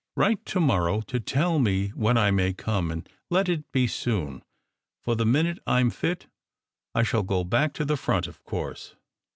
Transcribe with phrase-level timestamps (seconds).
[0.15, 4.41] "Write to morrow to tell me when I may come, and let it be soon,
[5.03, 6.25] for the minute I m fit
[6.95, 8.95] I shall go back to the front, of course."